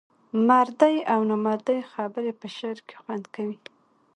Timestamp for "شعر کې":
2.55-2.95